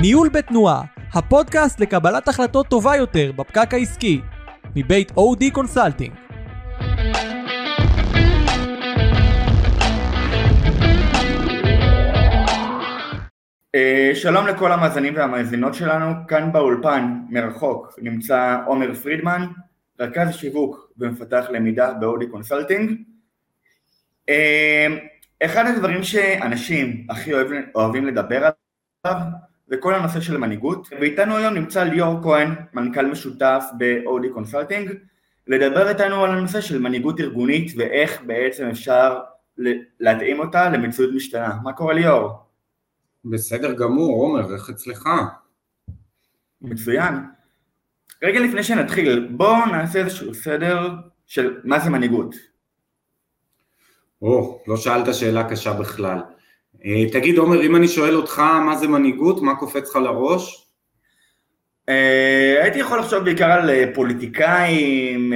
[0.00, 0.82] ניהול בתנועה,
[1.14, 4.20] הפודקאסט לקבלת החלטות טובה יותר בפקק העסקי,
[4.76, 6.12] מבית OD Consulting.
[13.74, 19.46] אה, שלום לכל המאזינים והמאזינות שלנו, כאן באולפן מרחוק נמצא עומר פרידמן,
[20.00, 22.92] רכז שיווק ומפתח למידה ב OD Consulting.
[24.28, 24.86] אה,
[25.44, 27.32] אחד הדברים שאנשים הכי
[27.74, 28.50] אוהבים לדבר
[29.04, 29.20] עליו
[29.70, 34.92] זה כל הנושא של מנהיגות, ואיתנו היום נמצא ליאור כהן, מנכ"ל משותף ב OD Consulting,
[35.46, 39.20] לדבר איתנו על הנושא של מנהיגות ארגונית ואיך בעצם אפשר
[40.00, 41.54] להתאים אותה למציאות משתנה.
[41.62, 42.32] מה קורה ליאור?
[43.24, 45.08] בסדר גמור, עומר, איך אצלך?
[46.62, 47.14] מצוין.
[48.22, 50.90] רגע לפני שנתחיל, בואו נעשה איזשהו סדר
[51.26, 52.34] של מה זה מנהיגות.
[54.22, 56.18] או, לא שאלת שאלה קשה בכלל.
[56.84, 60.66] אה, תגיד עומר, אם אני שואל אותך מה זה מנהיגות, מה קופץ לך לראש?
[61.88, 65.32] אה, הייתי יכול לחשוב בעיקר על אה, פוליטיקאים,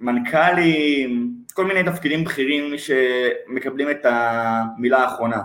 [0.00, 5.42] מנכ"לים, כל מיני תפקידים בכירים שמקבלים את המילה האחרונה.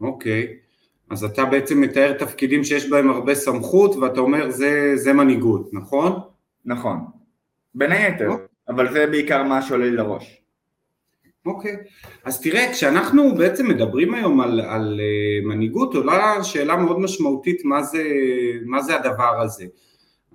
[0.00, 0.56] אוקיי,
[1.10, 6.20] אז אתה בעצם מתאר תפקידים שיש בהם הרבה סמכות ואתה אומר זה, זה מנהיגות, נכון?
[6.64, 6.98] נכון,
[7.74, 8.46] בין היתר, אוקיי.
[8.68, 10.43] אבל זה בעיקר מה שעולה לי לראש.
[11.46, 11.76] אוקיי,
[12.24, 17.82] אז תראה, כשאנחנו בעצם מדברים היום על, על uh, מנהיגות, עולה שאלה מאוד משמעותית מה
[17.82, 18.04] זה,
[18.64, 19.64] מה זה הדבר הזה.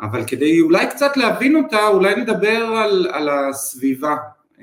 [0.01, 4.15] אבל כדי אולי קצת להבין אותה, אולי נדבר על, על הסביבה,
[4.57, 4.61] uh,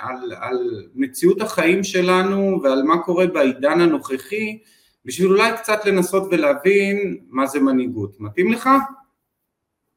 [0.00, 4.58] על, על מציאות החיים שלנו ועל מה קורה בעידן הנוכחי,
[5.04, 8.20] בשביל אולי קצת לנסות ולהבין מה זה מנהיגות.
[8.20, 8.68] מתאים לך?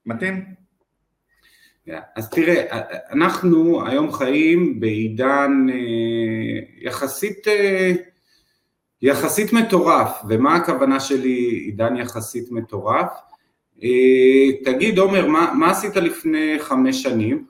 [0.05, 0.68] מתאים.
[2.15, 7.91] אז תראה, אנחנו היום חיים בעידן אה, יחסית, אה,
[9.01, 13.07] יחסית מטורף, ומה הכוונה שלי עידן יחסית מטורף?
[13.83, 17.45] אה, תגיד עומר, מה, מה עשית לפני חמש שנים?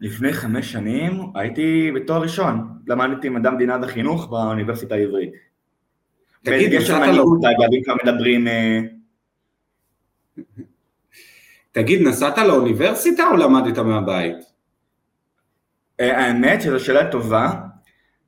[0.00, 5.32] לפני חמש שנים הייתי בתואר ראשון, למדתי מדע מדינה וחינוך באוניברסיטה העברית.
[6.42, 7.24] תגיד, נסעת לו...
[7.38, 8.46] אגב, אם כבר מדברים...
[11.74, 14.36] תגיד, נסעת לאוניברסיטה או למדת מהבית?
[16.00, 17.52] אה, האמת שזו שאלה טובה.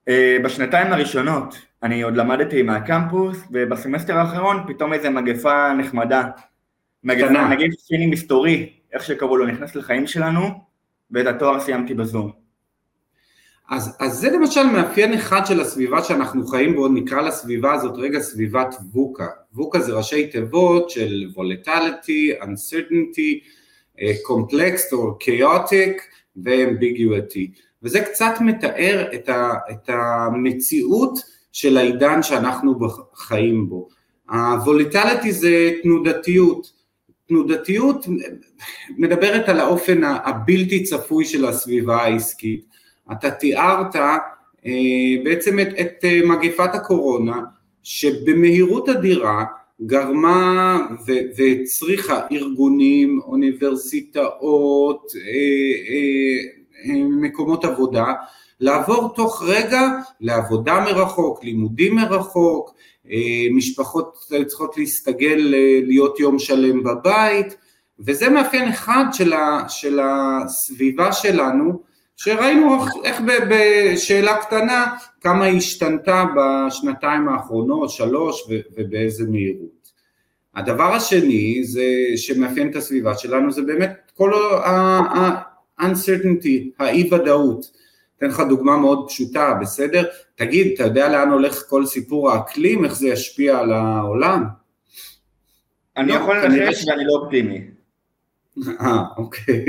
[0.08, 6.24] אה, בשנתיים הראשונות אני עוד למדתי מהקמפוס, ובסמסטר האחרון פתאום איזה מגפה נחמדה.
[7.04, 10.48] מגפה, נגיד סיני מסתורי, איך שקראו לו, נכנס לחיים שלנו,
[11.10, 12.32] ואת התואר סיימתי בזום.
[13.70, 18.20] אז, אז זה למשל מאפיין אחד של הסביבה שאנחנו חיים בו, נקרא לסביבה הזאת רגע
[18.20, 19.26] סביבת ווקה.
[19.56, 23.48] ווקה זה ראשי תיבות של volatility, uncertainty,
[24.00, 26.00] אה, complex או chaotic
[26.36, 27.60] ו-ambiguity.
[27.82, 31.18] וזה קצת מתאר את, ה, את המציאות
[31.52, 32.78] של העידן שאנחנו
[33.14, 33.88] חיים בו.
[34.28, 36.72] ה-volatility זה תנודתיות.
[37.28, 38.06] תנודתיות
[38.98, 42.64] מדברת על האופן הבלתי צפוי של הסביבה העסקית.
[43.12, 47.40] אתה תיארת אה, בעצם את, את אה, מגפת הקורונה
[47.88, 49.44] שבמהירות אדירה
[49.86, 50.78] גרמה
[51.36, 58.12] והצריכה ארגונים, אוניברסיטאות, אה, מקומות עבודה
[58.60, 59.88] לעבור תוך רגע
[60.20, 62.74] לעבודה מרחוק, לימודים מרחוק,
[63.54, 64.14] משפחות
[64.46, 67.56] צריכות להסתגל להיות יום שלם בבית
[68.00, 69.32] וזה מאפיין אחד של,
[69.68, 71.80] של הסביבה שלנו
[72.16, 74.86] שראינו איך בשאלה קטנה
[75.20, 78.42] כמה היא השתנתה בשנתיים האחרונות, שלוש
[78.76, 79.90] ובאיזה מהירות.
[80.54, 81.84] הדבר השני זה
[82.16, 84.32] שמאפיין את הסביבה שלנו זה באמת כל
[84.64, 87.66] ה-uncertainty, האי ודאות.
[88.18, 90.04] אתן לך דוגמה מאוד פשוטה, בסדר?
[90.34, 94.44] תגיד, אתה יודע לאן הולך כל סיפור האקלים, איך זה ישפיע על העולם?
[95.96, 97.75] אני לא, יכול לנחש ואני לא אופטימי.
[98.80, 99.64] אה, אוקיי.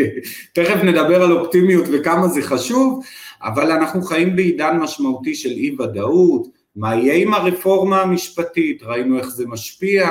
[0.53, 3.03] תכף נדבר על אופטימיות וכמה זה חשוב,
[3.41, 9.27] אבל אנחנו חיים בעידן משמעותי של אי ודאות, מה יהיה עם הרפורמה המשפטית, ראינו איך
[9.27, 10.09] זה משפיע,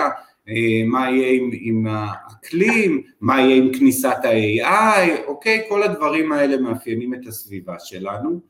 [0.48, 5.62] אה, מה יהיה עם, עם האקלים, מה יהיה עם כניסת ה-AI, אוקיי?
[5.68, 8.40] כל הדברים האלה מאפיינים את הסביבה שלנו.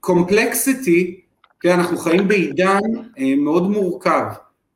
[0.00, 1.22] קומפלקסיטי, אה,
[1.60, 2.80] כן, אנחנו חיים בעידן
[3.18, 4.24] אה, מאוד מורכב,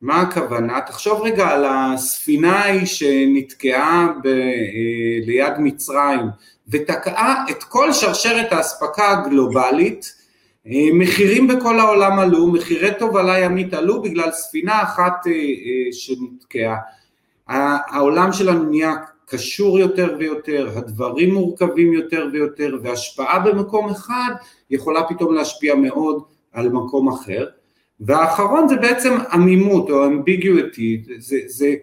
[0.01, 0.81] מה הכוונה?
[0.81, 6.19] תחשוב רגע על הספינה ההיא שנתקעה ב, אה, ליד מצרים
[6.67, 10.13] ותקעה את כל שרשרת האספקה הגלובלית,
[10.67, 15.31] אה, מחירים בכל העולם עלו, מחירי תובלה ימית עלו בגלל ספינה אחת אה,
[15.91, 16.77] שנתקעה.
[17.47, 18.93] העולם שלנו נהיה
[19.25, 24.31] קשור יותר ויותר, הדברים מורכבים יותר ויותר, והשפעה במקום אחד
[24.69, 26.23] יכולה פתאום להשפיע מאוד
[26.53, 27.45] על מקום אחר.
[27.99, 31.75] והאחרון זה בעצם עמימות או אמביגיוטי, זה, זה,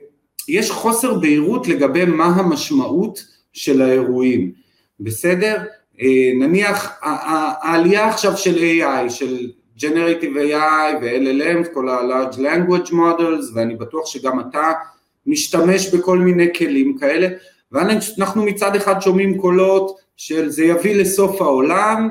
[0.48, 4.52] יש חוסר בהירות לגבי מה המשמעות של האירועים,
[5.00, 5.56] בסדר?
[6.00, 13.76] אה, נניח העלייה עכשיו של AI, של Generative AI ו-LLM, כל ה-Large Language Models, ואני
[13.76, 14.72] בטוח שגם אתה
[15.26, 17.28] משתמש בכל מיני כלים כאלה,
[17.72, 22.10] ואנחנו מצד אחד שומעים קולות של זה יביא לסוף העולם,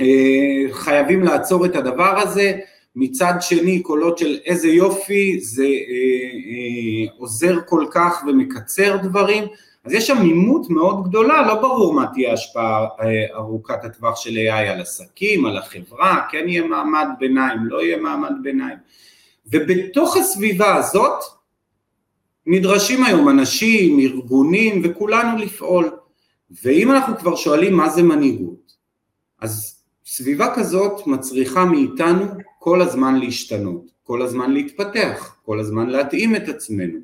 [0.00, 2.52] אה, חייבים לעצור את הדבר הזה,
[2.96, 9.44] מצד שני קולות של איזה יופי, זה אה, אה, עוזר כל כך ומקצר דברים,
[9.84, 12.86] אז יש עמימות מאוד גדולה, לא ברור מה תהיה ההשפעה
[13.34, 18.32] ארוכת הטווח של AI על עסקים, על החברה, כן יהיה מעמד ביניים, לא יהיה מעמד
[18.42, 18.76] ביניים.
[19.46, 21.22] ובתוך הסביבה הזאת
[22.46, 25.90] נדרשים היום אנשים, ארגונים וכולנו לפעול.
[26.64, 28.72] ואם אנחנו כבר שואלים מה זה מנהיגות,
[29.40, 32.24] אז סביבה כזאת מצריכה מאיתנו
[32.64, 36.98] כל הזמן להשתנות, כל הזמן להתפתח, כל הזמן להתאים את עצמנו.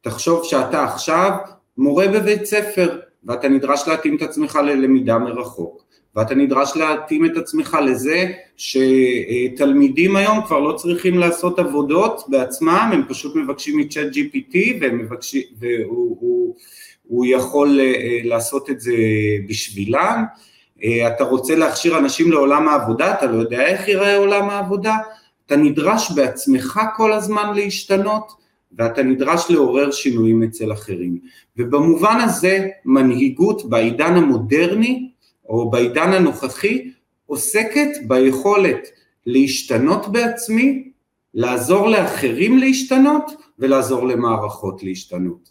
[0.00, 1.32] תחשוב שאתה עכשיו
[1.78, 5.84] מורה בבית ספר ואתה נדרש להתאים את עצמך ללמידה מרחוק
[6.16, 13.02] ואתה נדרש להתאים את עצמך לזה שתלמידים היום כבר לא צריכים לעשות עבודות בעצמם, הם
[13.08, 14.56] פשוט מבקשים מצ'אט GPT
[15.58, 16.54] והוא הוא,
[17.02, 18.96] הוא יכול אה, לעשות את זה
[19.48, 20.24] בשבילם,
[20.84, 24.96] אתה רוצה להכשיר אנשים לעולם העבודה, אתה לא יודע איך ייראה עולם העבודה,
[25.46, 28.32] אתה נדרש בעצמך כל הזמן להשתנות
[28.72, 31.18] ואתה נדרש לעורר שינויים אצל אחרים.
[31.56, 35.10] ובמובן הזה מנהיגות בעידן המודרני
[35.48, 36.90] או בעידן הנוכחי
[37.26, 38.88] עוסקת ביכולת
[39.26, 40.90] להשתנות בעצמי,
[41.34, 45.50] לעזור לאחרים להשתנות ולעזור למערכות להשתנות.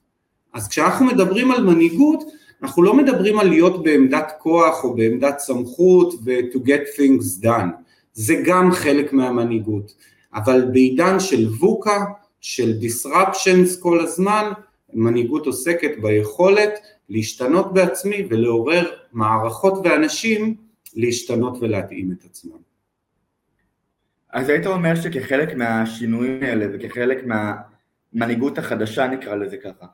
[0.54, 2.24] אז כשאנחנו מדברים על מנהיגות,
[2.64, 7.70] אנחנו לא מדברים על להיות בעמדת כוח או בעמדת סמכות ו- to get things done,
[8.14, 9.96] זה גם חלק מהמנהיגות,
[10.34, 12.06] אבל בעידן של ווקה,
[12.42, 14.52] של disruptions כל הזמן,
[14.94, 20.56] מנהיגות עוסקת ביכולת להשתנות בעצמי ולעורר מערכות ואנשים
[20.96, 22.58] להשתנות ולהתאים את עצמם.
[24.34, 29.86] אז היית אומר שכחלק מהשינויים האלה וכחלק מהמנהיגות החדשה נקרא לזה ככה,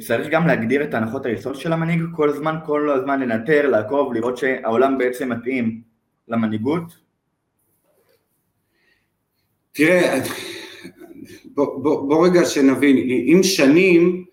[0.00, 4.36] צריך גם להגדיר את הנחות היסוד של המנהיג כל הזמן, כל הזמן לנטר, לעקוב, לראות
[4.36, 5.80] שהעולם בעצם מתאים
[6.28, 6.96] למנהיגות?
[9.72, 10.20] תראה,
[11.44, 14.24] בוא, בוא, בוא רגע שנבין, עם שנים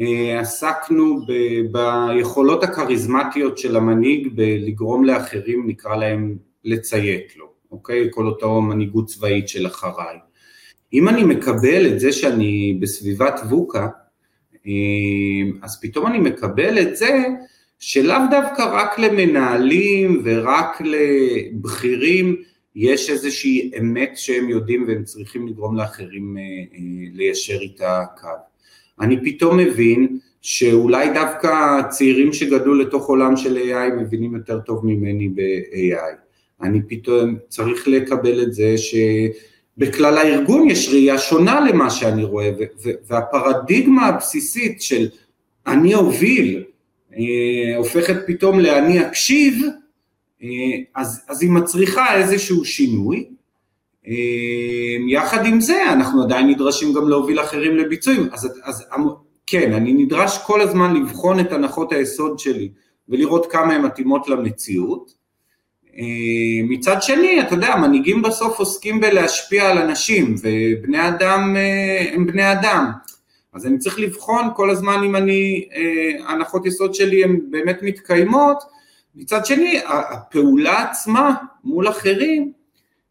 [0.00, 1.32] אה, עסקנו ב,
[1.72, 8.08] ביכולות הכריזמטיות של המנהיג בלגרום לאחרים, נקרא להם, לציית לו, אוקיי?
[8.10, 10.16] כל אותו מנהיגות צבאית של אחריי.
[10.92, 14.01] אם אני מקבל את זה שאני בסביבת ווקה, אה,
[15.62, 17.24] אז פתאום אני מקבל את זה
[17.78, 22.36] שלאו דווקא רק למנהלים ורק לבכירים
[22.76, 26.78] יש איזושהי אמת שהם יודעים והם צריכים לגרום לאחרים אה, אה,
[27.12, 28.28] ליישר איתה קו.
[29.00, 35.28] אני פתאום מבין שאולי דווקא צעירים שגדלו לתוך עולם של AI מבינים יותר טוב ממני
[35.28, 36.16] ב-AI.
[36.62, 38.74] אני פתאום צריך לקבל את זה
[39.76, 42.50] שבכלל הארגון יש ראייה שונה למה שאני רואה,
[43.06, 45.08] והפרדיגמה הבסיסית של
[45.66, 46.64] אני אוביל,
[47.16, 49.62] אה, הופכת פתאום לאני אקשיב,
[50.42, 50.48] אה,
[50.94, 53.28] אז, אז היא מצריכה איזשהו שינוי.
[54.06, 54.12] אה,
[55.08, 58.84] יחד עם זה אנחנו עדיין נדרשים גם להוביל אחרים לביצועים, אז, אז
[59.46, 62.68] כן, אני נדרש כל הזמן לבחון את הנחות היסוד שלי
[63.08, 65.21] ולראות כמה הן מתאימות למציאות.
[65.98, 66.04] אה,
[66.68, 71.56] מצד שני, אתה יודע, מנהיגים בסוף עוסקים בלהשפיע על אנשים, ובני אדם
[72.12, 72.90] הם בני אדם.
[73.52, 75.68] אז אני צריך לבחון כל הזמן אם אני,
[76.26, 78.62] הנחות יסוד שלי הן באמת מתקיימות,
[79.14, 81.34] מצד שני, הפעולה עצמה
[81.64, 82.52] מול אחרים,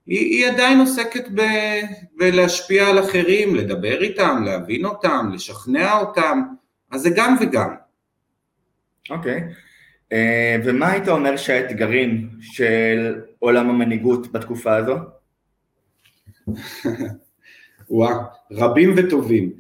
[0.06, 1.42] היא, היא עדיין עוסקת ב,
[2.18, 6.42] בלהשפיע על אחרים, לדבר איתם, להבין אותם, לשכנע אותם,
[6.92, 7.70] אז זה גם וגם.
[9.10, 9.71] אוקיי, okay.
[10.12, 14.96] אה, ומה היית אומר שהאתגרים של עולם המנהיגות בתקופה הזו?
[17.90, 18.20] וואו,
[18.52, 19.52] רבים וטובים.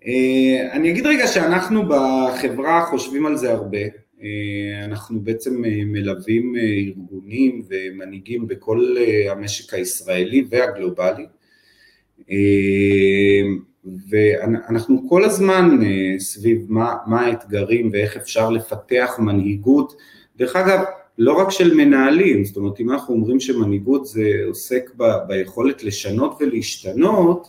[0.00, 3.78] Uh, אני אגיד רגע שאנחנו בחברה חושבים על זה הרבה,
[4.22, 8.96] אה, אנחנו בעצם אה, מלווים אה, ארגונים ומנהיגים בכל
[9.30, 11.26] המשק הישראלי והגלובלי
[14.10, 15.78] ואנחנו כל הזמן
[16.18, 19.96] סביב מה, מה האתגרים ואיך אפשר לפתח מנהיגות,
[20.36, 20.84] דרך אגב
[21.18, 26.36] לא רק של מנהלים, זאת אומרת אם אנחנו אומרים שמנהיגות זה עוסק ב, ביכולת לשנות
[26.40, 27.48] ולהשתנות,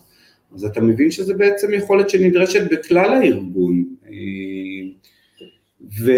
[0.55, 3.85] אז אתה מבין שזה בעצם יכולת שנדרשת בכלל הארגון,
[5.81, 6.11] ו,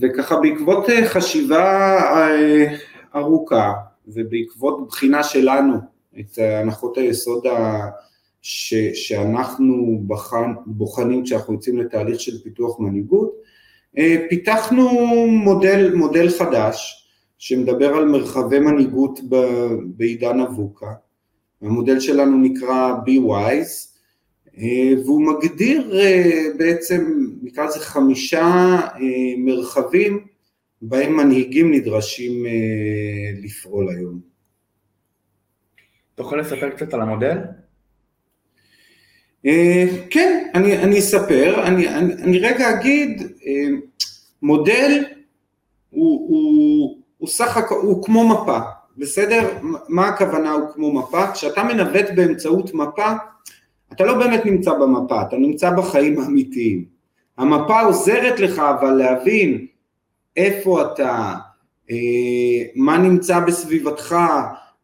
[0.00, 2.76] וככה בעקבות אה, חשיבה אה,
[3.14, 3.72] ארוכה
[4.06, 5.74] ובעקבות בחינה שלנו
[6.20, 7.88] את הנחות היסוד ה...
[8.50, 13.32] ש, שאנחנו בחן, בוחנים כשאנחנו יוצאים לתהליך של פיתוח מנהיגות,
[13.98, 14.90] אה, פיתחנו
[15.26, 17.06] מודל, מודל חדש
[17.38, 19.20] שמדבר על מרחבי מנהיגות
[19.84, 20.92] בעידן אבוקה,
[21.62, 23.98] המודל שלנו נקרא B-Wise
[24.58, 28.78] אה, והוא מגדיר אה, בעצם, נקרא לזה חמישה
[29.38, 30.26] מרחבים
[30.82, 32.46] בהם מנהיגים נדרשים
[33.42, 34.20] לפעול היום.
[36.14, 37.38] אתה יכול לספר קצת על המודל?
[39.46, 43.76] אה, כן, אני, אני אספר, אני, אני, אני רגע אגיד, אה,
[44.42, 45.04] מודל
[45.90, 48.58] הוא, הוא, הוא סך הכל, הוא כמו מפה,
[48.96, 49.48] בסדר?
[49.88, 51.32] מה הכוונה הוא כמו מפה?
[51.32, 53.12] כשאתה מנווט באמצעות מפה,
[53.92, 56.84] אתה לא באמת נמצא במפה, אתה נמצא בחיים האמיתיים.
[57.38, 59.66] המפה עוזרת לך אבל להבין
[60.36, 61.34] איפה אתה,
[61.90, 61.96] אה,
[62.74, 64.16] מה נמצא בסביבתך,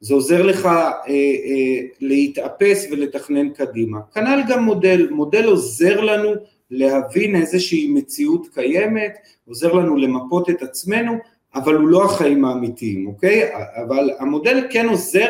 [0.04, 3.98] זה עוזר לך אה, אה, להתאפס ולתכנן קדימה.
[4.14, 6.30] כנ"ל גם מודל, מודל עוזר לנו
[6.70, 9.12] להבין איזושהי מציאות קיימת,
[9.48, 11.12] עוזר לנו למפות את עצמנו,
[11.54, 13.50] אבל הוא לא החיים האמיתיים, אוקיי?
[13.84, 15.26] אבל המודל כן עוזר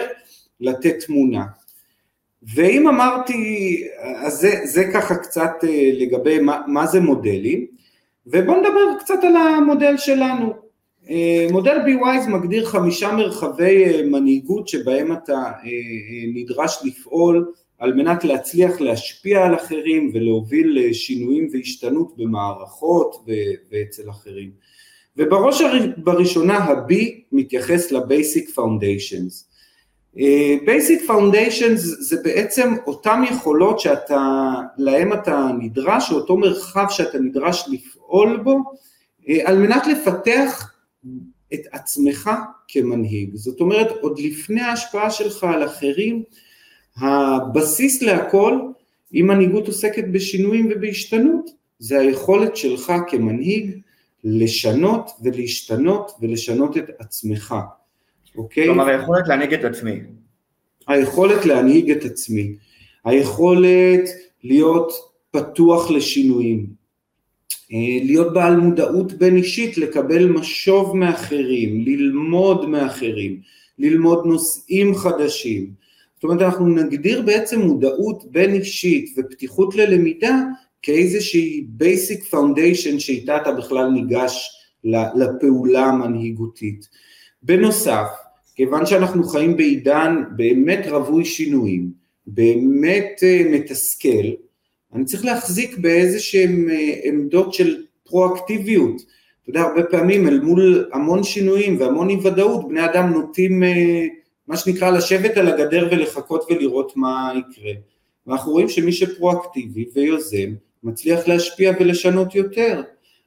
[0.61, 1.45] לתת תמונה.
[2.55, 3.83] ואם אמרתי,
[4.17, 7.67] אז זה, זה ככה קצת אה, לגבי מה, מה זה מודלים,
[8.27, 10.64] ובואו נדבר קצת על המודל שלנו.
[11.11, 15.71] אה, מודל B-Wise מגדיר חמישה מרחבי אה, מנהיגות שבהם אתה אה,
[16.35, 23.27] נדרש לפעול על מנת להצליח להשפיע על אחרים ולהוביל לשינויים והשתנות במערכות
[23.71, 24.51] ואצל אחרים.
[25.17, 25.63] ובראש
[25.97, 26.95] בראשונה ה-B
[27.33, 29.45] מתייחס ל-Basic Foundations.
[30.67, 37.69] Basic Foundations זה בעצם אותן יכולות שאתה, להם אתה נדרש, או אותו מרחב שאתה נדרש
[37.69, 38.59] לפעול בו,
[39.45, 40.74] על מנת לפתח
[41.55, 42.31] את עצמך
[42.69, 43.31] כמנהיג.
[43.35, 46.23] זאת אומרת, עוד לפני ההשפעה שלך על אחרים,
[46.97, 48.59] הבסיס להכל,
[49.15, 53.81] אם מנהיגות עוסקת בשינויים ובהשתנות, זה היכולת שלך כמנהיג
[54.25, 57.55] לשנות ולהשתנות ולשנות את עצמך,
[58.37, 58.65] אוקיי?
[58.67, 60.01] כלומר, היכולת להנהיג את עצמי.
[60.87, 62.57] היכולת להנהיג את עצמי,
[63.05, 64.09] היכולת
[64.45, 64.93] להיות
[65.31, 66.67] פתוח לשינויים,
[68.05, 73.41] להיות בעל מודעות בין אישית, לקבל משוב מאחרים, ללמוד מאחרים,
[73.79, 75.71] ללמוד נושאים חדשים.
[76.15, 80.43] זאת אומרת אנחנו נגדיר בעצם מודעות בין אישית ופתיחות ללמידה
[80.83, 84.51] כאיזושהי basic foundation שאיתה אתה בכלל ניגש
[85.15, 86.89] לפעולה המנהיגותית.
[87.43, 88.07] בנוסף,
[88.55, 91.91] כיוון שאנחנו חיים בעידן באמת רווי שינויים,
[92.27, 94.29] באמת אה, מתסכל,
[94.95, 98.97] אני צריך להחזיק באיזה שהן אה, עמדות של פרואקטיביות.
[99.43, 104.07] אתה יודע, הרבה פעמים אל מול המון שינויים והמון אי ודאות, בני אדם נוטים אה,
[104.49, 107.73] מה שנקרא לשבת על הגדר ולחכות ולראות מה יקרה.
[108.27, 112.83] ואנחנו רואים שמי שפרואקטיבי ויוזם, מצליח להשפיע ולשנות יותר.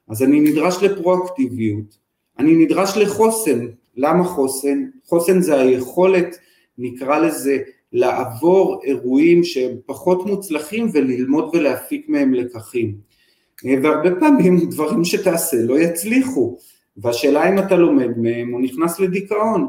[0.08, 1.98] אז אני נדרש לפרואקטיביות,
[2.38, 3.66] אני נדרש לחוסן.
[3.96, 4.84] למה חוסן?
[5.04, 6.38] חוסן זה היכולת,
[6.78, 7.58] נקרא לזה,
[7.92, 12.94] לעבור אירועים שהם פחות מוצלחים וללמוד ולהפיק מהם לקחים.
[13.66, 16.58] אה, והרבה פעמים דברים שתעשה לא יצליחו,
[16.96, 19.66] והשאלה אם אתה לומד מהם או נכנס לדיכאון,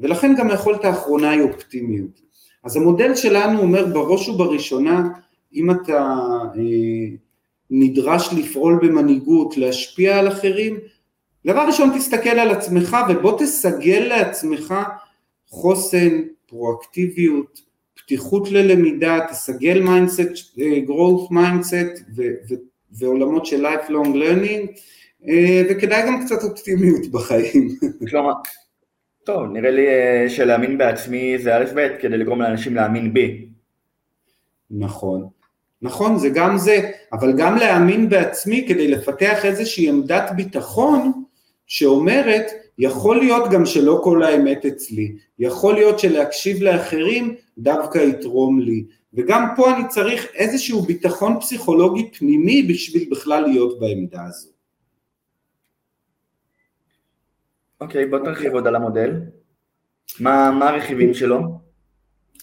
[0.00, 2.20] ולכן גם היכולת האחרונה היא אופטימיות.
[2.64, 5.08] אז המודל שלנו אומר בראש ובראשונה,
[5.54, 6.16] אם אתה
[6.56, 7.16] אה,
[7.70, 10.76] נדרש לפעול במנהיגות, להשפיע על אחרים,
[11.46, 14.74] דבר ראשון תסתכל על עצמך ובוא תסגל לעצמך
[15.48, 17.60] חוסן, פרואקטיביות,
[17.94, 22.00] פתיחות ללמידה, תסגל mindset, אה, growth mindset
[22.92, 24.80] ועולמות של lifelong learning
[25.28, 27.68] אה, וכדאי גם קצת אופטימיות בחיים.
[28.10, 28.32] כלומר,
[29.24, 33.46] טוב, נראה לי אה, שלהאמין בעצמי זה א' ב' כדי לגרום לאנשים להאמין בי.
[34.70, 35.28] נכון,
[35.82, 41.12] נכון, זה גם זה, אבל גם להאמין בעצמי כדי לפתח איזושהי עמדת ביטחון
[41.66, 42.46] שאומרת
[42.78, 49.46] יכול להיות גם שלא כל האמת אצלי, יכול להיות שלהקשיב לאחרים דווקא יתרום לי, וגם
[49.56, 54.48] פה אני צריך איזשהו ביטחון פסיכולוגי פנימי בשביל בכלל להיות בעמדה הזו.
[57.80, 59.20] אוקיי, okay, בוא תרחיב עוד על המודל.
[60.20, 61.40] מה, מה הרכיבים שלו?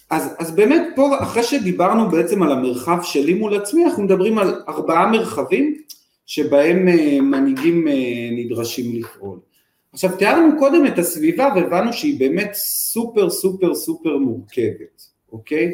[0.09, 4.63] אז, אז באמת פה, אחרי שדיברנו בעצם על המרחב שלי מול עצמי, אנחנו מדברים על
[4.67, 5.81] ארבעה מרחבים
[6.25, 9.39] שבהם אה, מנהיגים אה, נדרשים לפעול.
[9.93, 15.71] עכשיו תיארנו קודם את הסביבה והבנו שהיא באמת סופר סופר סופר מורכבת, אוקיי?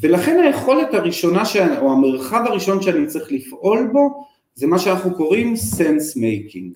[0.00, 1.56] ולכן היכולת הראשונה, ש...
[1.56, 6.72] או המרחב הראשון שאני צריך לפעול בו, זה מה שאנחנו קוראים sense making.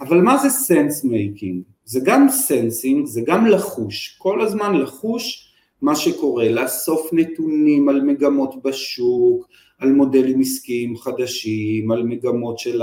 [0.00, 1.72] אבל מה זה sense making?
[1.84, 5.48] זה גם sensing, זה גם לחוש, כל הזמן לחוש
[5.82, 12.82] מה שקורה, לאסוף נתונים על מגמות בשוק, על מודלים עסקיים חדשים, על מגמות של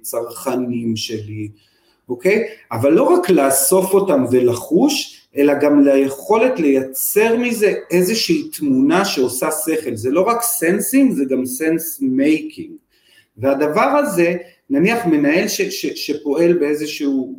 [0.00, 1.48] הצרכנים שלי,
[2.10, 2.44] אוקיי?
[2.72, 9.96] אבל לא רק לאסוף אותם ולחוש, אלא גם ליכולת לייצר מזה איזושהי תמונה שעושה שכל,
[9.96, 12.72] זה לא רק sensing, זה גם sense making.
[13.36, 14.36] והדבר הזה,
[14.70, 17.36] נניח מנהל ש, ש, שפועל באיזשהו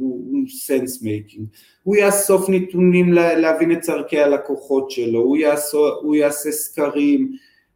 [0.49, 1.45] sense making,
[1.83, 7.31] הוא יאסוף נתונים להבין את צורכי הלקוחות שלו, הוא, יעשו, הוא יעשה סקרים,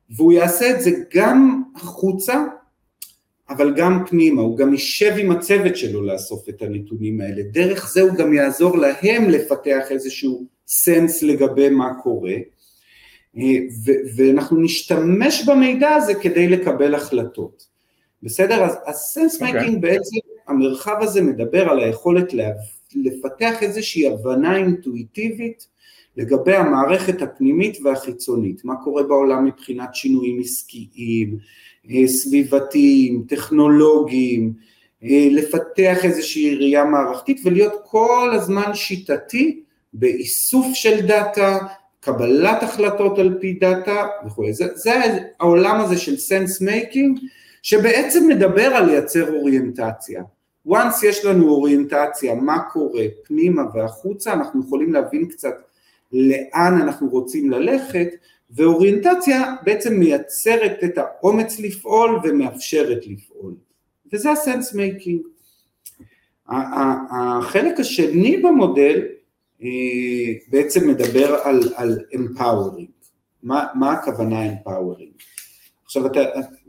[0.09, 2.43] והוא יעשה את זה גם החוצה,
[3.49, 8.01] אבל גם פנימה, הוא גם יישב עם הצוות שלו לאסוף את הנתונים האלה, דרך זה
[8.01, 12.35] הוא גם יעזור להם לפתח איזשהו sense לגבי מה קורה,
[14.15, 17.67] ואנחנו נשתמש במידע הזה כדי לקבל החלטות.
[18.23, 18.63] בסדר?
[18.63, 19.79] אז ה sense making okay.
[19.79, 22.33] בעצם, המרחב הזה מדבר על היכולת
[22.95, 25.67] לפתח איזושהי הבנה אינטואיטיבית
[26.17, 31.39] לגבי המערכת הפנימית והחיצונית, מה קורה בעולם מבחינת שינויים עסקיים, אה,
[32.05, 34.53] סביבתיים, טכנולוגיים,
[35.03, 39.61] אה, לפתח איזושהי ראייה מערכתית ולהיות כל הזמן שיטתי
[39.93, 41.57] באיסוף של דאטה,
[41.99, 44.45] קבלת החלטות על פי דאטה וכו'.
[44.51, 44.93] זה, זה
[45.39, 47.19] העולם הזה של sense making
[47.61, 50.23] שבעצם מדבר על לייצר אוריינטציה.
[50.67, 55.53] once יש לנו אוריינטציה, מה קורה פנימה והחוצה, אנחנו יכולים להבין קצת
[56.13, 58.07] לאן אנחנו רוצים ללכת,
[58.49, 63.55] ואוריינטציה בעצם מייצרת את האומץ לפעול ומאפשרת לפעול,
[64.13, 65.21] וזה ה sense making.
[66.47, 69.01] החלק השני במודל
[69.61, 69.67] אה,
[70.47, 73.09] בעצם מדבר על, על empowering,
[73.43, 75.23] מה, מה הכוונה empowering?
[75.85, 76.19] עכשיו אתה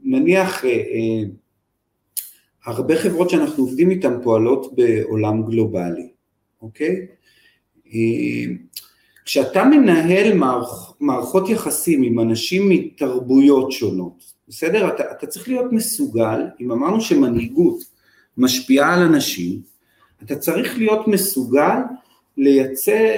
[0.02, 1.28] נניח אה, אה,
[2.64, 6.08] הרבה חברות שאנחנו עובדים איתן פועלות בעולם גלובלי,
[6.62, 7.06] אוקיי?
[9.26, 14.88] כשאתה מנהל מערכ, מערכות יחסים עם אנשים מתרבויות שונות, בסדר?
[14.88, 17.78] אתה, אתה צריך להיות מסוגל, אם אמרנו שמנהיגות
[18.36, 19.60] משפיעה על אנשים,
[20.22, 21.76] אתה צריך להיות מסוגל
[22.36, 23.14] לייצר,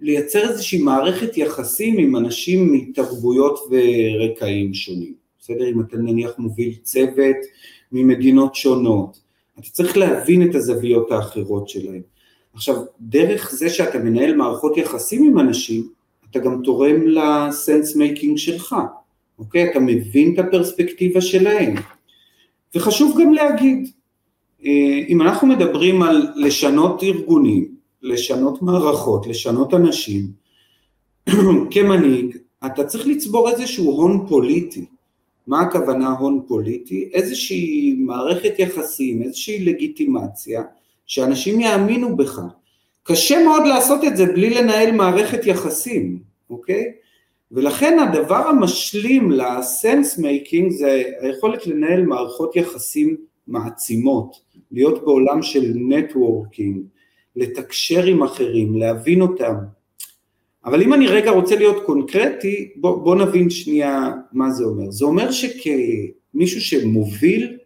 [0.00, 5.68] לייצר איזושהי מערכת יחסים עם אנשים מתרבויות ורקעים שונים, בסדר?
[5.68, 7.36] אם אתה נניח מוביל צוות
[7.92, 9.20] ממדינות שונות,
[9.58, 12.02] אתה צריך להבין את הזוויות האחרות שלהם.
[12.54, 15.88] עכשיו, דרך זה שאתה מנהל מערכות יחסים עם אנשים,
[16.30, 18.76] אתה גם תורם ל sense making שלך,
[19.38, 19.70] אוקיי?
[19.70, 21.74] אתה מבין את הפרספקטיבה שלהם.
[22.74, 23.90] וחשוב גם להגיד,
[24.64, 30.26] אה, אם אנחנו מדברים על לשנות ארגונים, לשנות מערכות, לשנות אנשים,
[31.70, 32.36] כמנהיג,
[32.66, 34.84] אתה צריך לצבור איזשהו הון פוליטי.
[35.46, 37.08] מה הכוונה הון פוליטי?
[37.12, 40.62] איזושהי מערכת יחסים, איזושהי לגיטימציה,
[41.06, 42.40] שאנשים יאמינו בך.
[43.02, 46.18] קשה מאוד לעשות את זה בלי לנהל מערכת יחסים,
[46.50, 46.92] אוקיי?
[47.52, 54.36] ולכן הדבר המשלים ל sense making זה היכולת לנהל מערכות יחסים מעצימות,
[54.72, 56.82] להיות בעולם של networking,
[57.36, 59.54] לתקשר עם אחרים, להבין אותם.
[60.64, 64.90] אבל אם אני רגע רוצה להיות קונקרטי, בוא, בוא נבין שנייה מה זה אומר.
[64.90, 67.58] זה אומר שכמישהו שמוביל,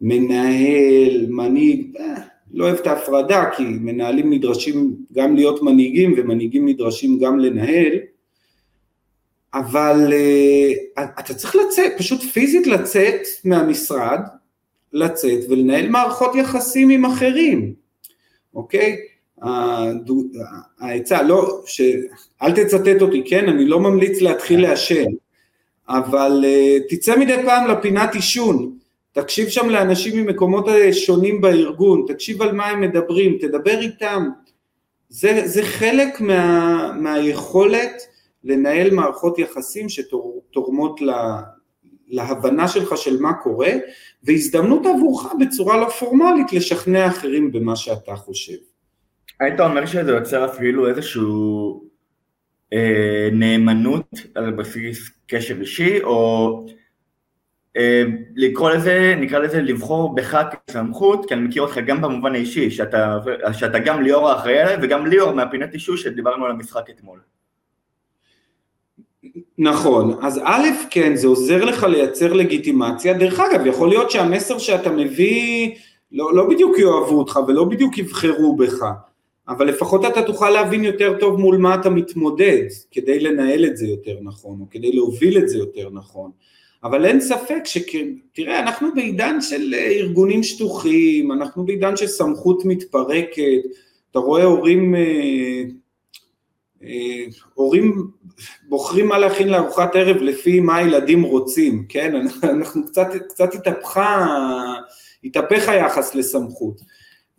[0.00, 7.18] מנהל, מנהיג, אה, לא אוהב את ההפרדה כי מנהלים נדרשים גם להיות מנהיגים ומנהיגים נדרשים
[7.18, 7.92] גם לנהל,
[9.54, 14.20] אבל uh, אתה צריך לצאת, פשוט פיזית לצאת מהמשרד,
[14.92, 17.74] לצאת ולנהל מערכות יחסים עם אחרים,
[18.54, 18.96] אוקיי?
[20.80, 21.80] העצה, לא, ש...
[22.42, 23.48] אל תצטט אותי, כן?
[23.48, 25.06] אני לא ממליץ להתחיל לעשן,
[25.88, 28.78] אבל uh, תצא מדי פעם לפינת עישון,
[29.22, 34.28] תקשיב שם לאנשים ממקומות שונים בארגון, תקשיב על מה הם מדברים, תדבר איתם.
[35.08, 38.02] זה, זה חלק מה, מהיכולת
[38.44, 41.40] לנהל מערכות יחסים שתורמות לה,
[42.08, 43.72] להבנה שלך של מה קורה,
[44.22, 48.56] והזדמנות עבורך בצורה לא פורמלית לשכנע אחרים במה שאתה חושב.
[49.40, 51.84] היית אומר שזה יוצר אפילו איזשהו
[52.72, 56.66] אה, נאמנות על בסיס קשר אישי, או
[58.36, 63.18] לקרוא לזה, נקרא לזה לבחור בך כסמכות, כי אני מכיר אותך גם במובן האישי, שאתה,
[63.52, 67.20] שאתה גם ליאור האחראי עליי וגם ליאור מהפינת אישור שדיברנו על המשחק אתמול.
[69.58, 74.90] נכון, אז א', כן, זה עוזר לך לייצר לגיטימציה, דרך אגב, יכול להיות שהמסר שאתה
[74.90, 75.74] מביא,
[76.12, 78.84] לא, לא בדיוק יאהבו אותך ולא בדיוק יבחרו בך,
[79.48, 83.86] אבל לפחות אתה תוכל להבין יותר טוב מול מה אתה מתמודד, כדי לנהל את זה
[83.86, 86.30] יותר נכון, או כדי להוביל את זה יותר נכון.
[86.84, 93.60] אבל אין ספק שתראה, אנחנו בעידן של אה, ארגונים שטוחים, אנחנו בעידן של סמכות מתפרקת,
[94.10, 95.62] אתה רואה הורים, אה,
[96.82, 98.10] אה, הורים
[98.68, 102.14] בוחרים מה להכין לארוחת ערב לפי מה הילדים רוצים, כן?
[102.42, 104.26] אנחנו קצת, קצת התהפכה,
[105.24, 106.80] התהפך היחס לסמכות.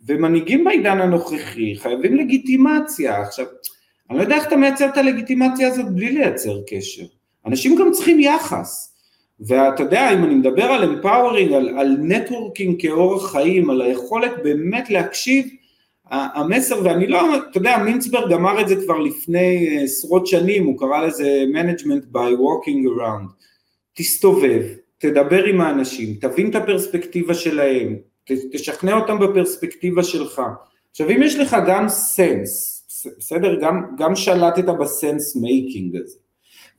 [0.06, 3.20] ומנהיגים בעידן הנוכחי חייבים לגיטימציה.
[3.20, 3.46] עכשיו,
[4.10, 7.04] אני לא יודע איך אתה מייצר את הלגיטימציה הזאת בלי לייצר קשר.
[7.46, 8.91] אנשים גם צריכים יחס.
[9.46, 14.90] ואתה יודע, אם אני מדבר על empowering, על, על networking כאורח חיים, על היכולת באמת
[14.90, 15.46] להקשיב,
[16.10, 21.06] המסר, ואני לא, אתה יודע, מינצברג אמר את זה כבר לפני עשרות שנים, הוא קרא
[21.06, 23.32] לזה management by walking around.
[23.94, 24.62] תסתובב,
[24.98, 27.96] תדבר עם האנשים, תבין את הפרספקטיבה שלהם,
[28.52, 30.42] תשכנע אותם בפרספקטיבה שלך.
[30.90, 32.68] עכשיו אם יש לך גם sense,
[33.18, 33.60] בסדר?
[33.60, 36.18] גם, גם שלטת ב sense making הזה,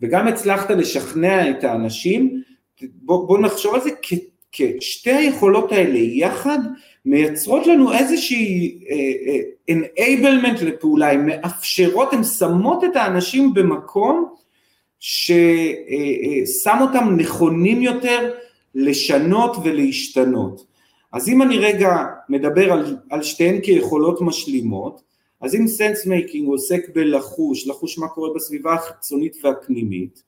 [0.01, 2.43] וגם הצלחת לשכנע את האנשים,
[2.81, 3.89] בוא, בוא נחשוב על זה
[4.51, 6.59] כשתי היכולות האלה יחד
[7.05, 14.33] מייצרות לנו איזושהי אה, אה, enablement לפעולה, הן מאפשרות, הן שמות את האנשים במקום
[14.99, 18.33] ששם אותם נכונים יותר
[18.75, 20.65] לשנות ולהשתנות.
[21.11, 25.01] אז אם אני רגע מדבר על, על שתיהן כיכולות משלימות,
[25.41, 30.23] אז אם sense making עוסק בלחוש, לחוש מה קורה בסביבה החיצונית והפנימית,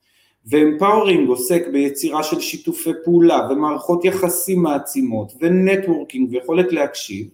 [0.46, 7.26] ו empowering עוסק ביצירה של שיתופי פעולה ומערכות יחסים מעצימות ו networking ויכולת להקשיב,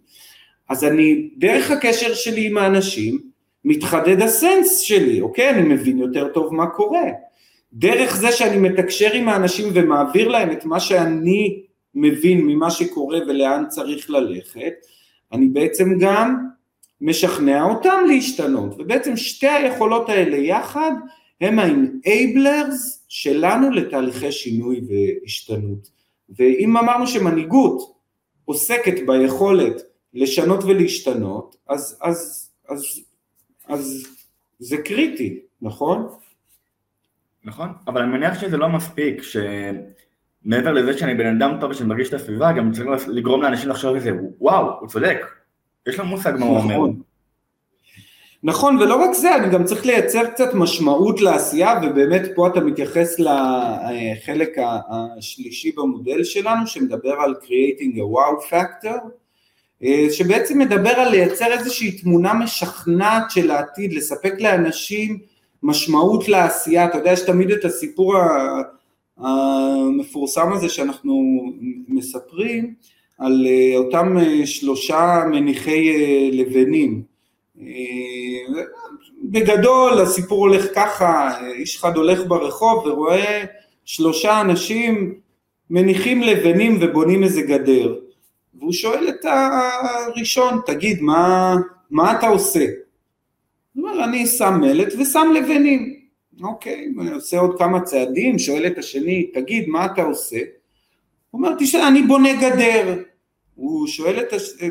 [0.69, 3.19] אז אני, דרך הקשר שלי עם האנשים,
[3.65, 5.51] מתחדד הסנס שלי, אוקיי?
[5.51, 7.05] אני מבין יותר טוב מה קורה.
[7.73, 11.63] דרך זה שאני מתקשר עם האנשים ומעביר להם את מה שאני
[11.95, 14.73] מבין ממה שקורה ולאן צריך ללכת,
[15.33, 16.37] אני בעצם גם
[17.01, 20.93] משכנע אותם להשתנות, ובעצם שתי היכולות האלה יחד
[21.41, 25.91] הם ה-enablers שלנו לתהליכי שינוי והשתנות.
[26.39, 27.95] ואם אמרנו שמנהיגות
[28.45, 29.83] עוסקת ביכולת
[30.15, 33.01] לשנות ולהשתנות, אז, אז, אז,
[33.69, 34.07] אז
[34.59, 36.09] זה קריטי, נכון?
[37.45, 42.09] נכון, אבל אני מניח שזה לא מספיק, שמעבר לזה שאני בן אדם טוב ושאני מרגיש
[42.09, 45.19] את הסביבה, גם צריך לגרום לאנשים לחשוב על זה, וואו, הוא צודק,
[45.87, 46.93] יש לו מושג מה הוא אומר.
[48.45, 48.77] נכון.
[48.77, 54.57] ולא רק זה, אני גם צריך לייצר קצת משמעות לעשייה, ובאמת פה אתה מתייחס לחלק
[54.89, 58.99] השלישי במודל שלנו, שמדבר על creating a wow factor,
[60.11, 65.19] שבעצם מדבר על לייצר איזושהי תמונה משכנעת של העתיד, לספק לאנשים
[65.63, 68.15] משמעות לעשייה, אתה יודע, יש תמיד את הסיפור
[69.19, 71.43] המפורסם הזה שאנחנו
[71.89, 72.75] מספרים,
[73.19, 75.91] על אותם שלושה מניחי
[76.33, 77.12] לבנים,
[79.25, 83.45] בגדול הסיפור הולך ככה, איש אחד הולך ברחוב ורואה
[83.85, 85.15] שלושה אנשים
[85.71, 87.95] מניחים לבנים ובונים איזה גדר,
[88.55, 91.57] והוא שואל את הראשון, תגיד, מה,
[91.91, 92.65] מה אתה עושה?
[93.75, 95.97] הוא אומר, אני שם מלט ושם לבנים.
[96.43, 100.39] אוקיי, אני עושה עוד כמה צעדים, שואל את השני, תגיד, מה אתה עושה?
[101.31, 103.03] הוא אומר, תשאל, אני בונה גדר.
[103.55, 104.69] הוא שואל את השני,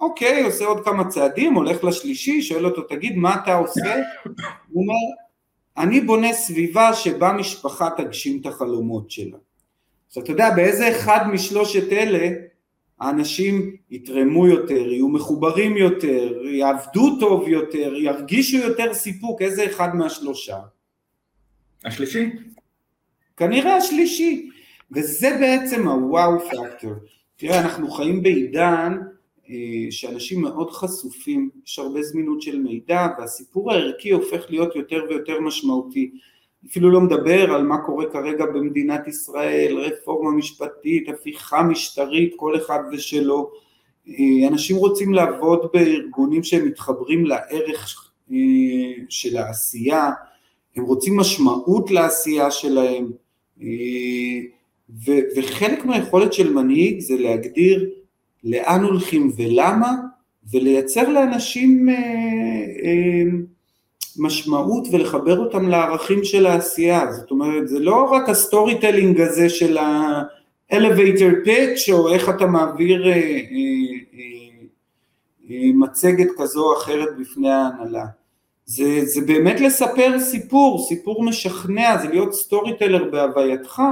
[0.00, 3.94] אוקיי, עושה עוד כמה צעדים, הולך לשלישי, שואל אותו, תגיד, מה אתה עושה?
[4.68, 4.94] הוא אומר,
[5.76, 9.36] אני בונה סביבה שבה משפחה תגשים את החלומות שלה.
[10.06, 12.28] עכשיו, אתה יודע, באיזה אחד משלושת אלה
[13.00, 20.56] האנשים יתרמו יותר, יהיו מחוברים יותר, יעבדו טוב יותר, ירגישו יותר סיפוק, איזה אחד מהשלושה?
[21.84, 22.30] השלישי.
[23.36, 24.50] כנראה השלישי,
[24.92, 26.92] וזה בעצם הוואו פקטור.
[27.36, 28.98] תראה, אנחנו חיים בעידן
[29.90, 36.10] שאנשים מאוד חשופים, יש הרבה זמינות של מידע והסיפור הערכי הופך להיות יותר ויותר משמעותי.
[36.70, 42.78] אפילו לא מדבר על מה קורה כרגע במדינת ישראל, רפורמה משפטית, הפיכה משטרית, כל אחד
[42.92, 43.50] ושלו.
[44.08, 48.36] אה, אנשים רוצים לעבוד בארגונים שהם מתחברים לערך אה,
[49.08, 50.10] של העשייה,
[50.76, 53.10] הם רוצים משמעות לעשייה שלהם,
[55.36, 57.90] וחלק מהיכולת של מנהיג זה להגדיר
[58.44, 59.92] לאן הולכים ולמה,
[60.52, 61.94] ולייצר לאנשים אה,
[62.84, 63.24] אה,
[64.16, 69.78] משמעות ולחבר אותם לערכים של העשייה, זאת אומרת זה לא רק ה storytelling הזה של
[69.78, 73.40] ה elevator pitch או איך אתה מעביר אה, אה,
[75.50, 78.04] אה, מצגת כזו או אחרת בפני ההנהלה,
[78.66, 83.82] זה, זה באמת לספר סיפור, סיפור משכנע, זה להיות storyteller בהווייתך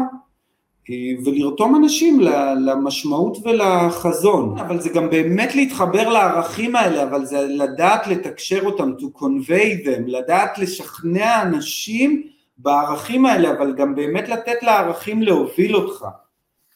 [1.24, 2.20] ולרתום אנשים
[2.66, 9.18] למשמעות ולחזון, אבל זה גם באמת להתחבר לערכים האלה, אבל זה לדעת לתקשר אותם, to
[9.18, 12.22] convey them, לדעת לשכנע אנשים
[12.58, 16.04] בערכים האלה, אבל גם באמת לתת לערכים להוביל אותך,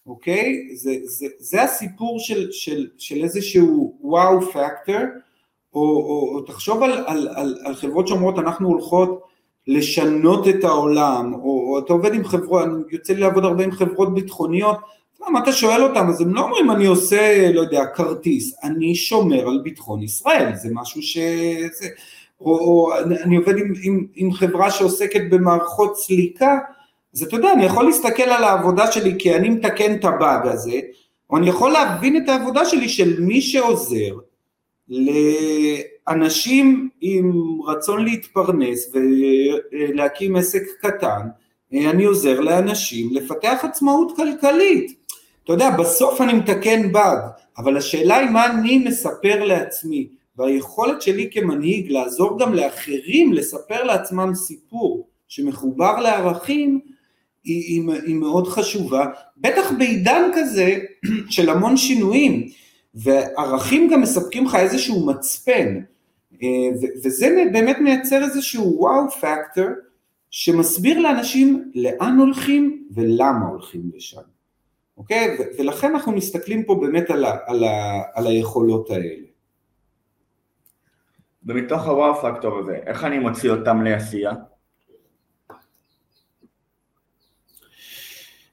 [0.07, 0.69] אוקיי?
[0.75, 4.97] זה, זה, זה הסיפור של, של, של איזשהו וואו פקטור,
[5.75, 9.23] או, או, או תחשוב על, על, על, על חברות שאומרות אנחנו הולכות
[9.67, 13.73] לשנות את העולם, או, או אתה עובד עם חברות, אני יוצא לי לעבוד הרבה עם
[13.73, 14.77] חברות ביטחוניות,
[15.29, 19.49] מה אתה שואל אותם, אז הם לא אומרים אני עושה, לא יודע, כרטיס, אני שומר
[19.49, 21.19] על ביטחון ישראל, זה משהו ש...
[21.73, 21.89] זה,
[22.41, 22.93] או, או
[23.25, 26.59] אני עובד עם, עם, עם חברה שעוסקת במערכות סליקה,
[27.15, 30.81] אז אתה יודע, אני יכול להסתכל על העבודה שלי כי אני מתקן את הבאג הזה,
[31.31, 34.19] או אני יכול להבין את העבודה שלי של מי שעוזר
[34.89, 37.33] לאנשים עם
[37.67, 38.93] רצון להתפרנס
[39.73, 41.21] ולהקים עסק קטן,
[41.73, 45.07] אני עוזר לאנשים לפתח עצמאות כלכלית.
[45.45, 47.19] אתה יודע, בסוף אני מתקן באג,
[47.59, 54.35] אבל השאלה היא מה אני מספר לעצמי, והיכולת שלי כמנהיג לעזור גם לאחרים לספר לעצמם
[54.35, 56.81] סיפור שמחובר לערכים,
[57.45, 60.79] היא, היא, היא מאוד חשובה, בטח בעידן כזה
[61.31, 62.49] של המון שינויים,
[62.97, 65.81] וערכים גם מספקים לך איזשהו מצפן,
[66.43, 66.49] אה,
[67.05, 69.67] וזה באמת מייצר איזשהו וואו פקטור,
[70.31, 74.21] שמסביר לאנשים לאן הולכים ולמה הולכים לשם.
[74.97, 75.37] אוקיי?
[75.59, 79.27] ולכן אנחנו מסתכלים פה באמת על, ה, על, ה, על היכולות האלה.
[81.47, 84.33] ומתוך הוואו פקטור הזה, איך אני מוציא אותם לעשייה?